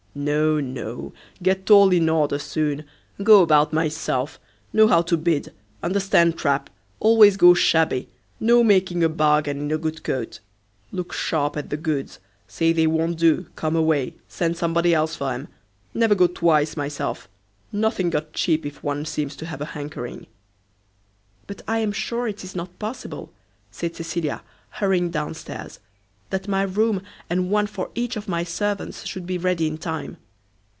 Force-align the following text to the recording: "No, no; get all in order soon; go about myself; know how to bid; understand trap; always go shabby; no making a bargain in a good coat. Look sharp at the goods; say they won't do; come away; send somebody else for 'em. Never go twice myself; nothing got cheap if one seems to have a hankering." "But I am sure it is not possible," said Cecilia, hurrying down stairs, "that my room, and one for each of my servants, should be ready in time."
"No, 0.13 0.59
no; 0.59 1.13
get 1.41 1.71
all 1.71 1.93
in 1.93 2.09
order 2.09 2.37
soon; 2.37 2.83
go 3.23 3.41
about 3.41 3.71
myself; 3.71 4.41
know 4.73 4.85
how 4.87 5.01
to 5.03 5.15
bid; 5.15 5.53
understand 5.81 6.37
trap; 6.37 6.69
always 6.99 7.37
go 7.37 7.53
shabby; 7.53 8.09
no 8.37 8.61
making 8.61 9.05
a 9.05 9.07
bargain 9.07 9.61
in 9.61 9.71
a 9.71 9.77
good 9.77 10.03
coat. 10.03 10.41
Look 10.91 11.13
sharp 11.13 11.55
at 11.55 11.69
the 11.69 11.77
goods; 11.77 12.19
say 12.45 12.73
they 12.73 12.87
won't 12.87 13.19
do; 13.19 13.45
come 13.55 13.73
away; 13.73 14.15
send 14.27 14.57
somebody 14.57 14.93
else 14.93 15.15
for 15.15 15.31
'em. 15.31 15.47
Never 15.93 16.13
go 16.13 16.27
twice 16.27 16.75
myself; 16.75 17.29
nothing 17.71 18.09
got 18.09 18.33
cheap 18.33 18.65
if 18.65 18.83
one 18.83 19.05
seems 19.05 19.33
to 19.37 19.45
have 19.45 19.61
a 19.61 19.65
hankering." 19.79 20.27
"But 21.47 21.61
I 21.69 21.77
am 21.79 21.93
sure 21.93 22.27
it 22.27 22.43
is 22.43 22.53
not 22.53 22.79
possible," 22.79 23.31
said 23.71 23.95
Cecilia, 23.95 24.41
hurrying 24.71 25.09
down 25.09 25.35
stairs, 25.35 25.79
"that 26.31 26.47
my 26.47 26.61
room, 26.61 27.01
and 27.29 27.49
one 27.51 27.67
for 27.67 27.89
each 27.93 28.15
of 28.15 28.29
my 28.29 28.41
servants, 28.41 29.05
should 29.05 29.25
be 29.27 29.37
ready 29.37 29.67
in 29.67 29.77
time." 29.77 30.15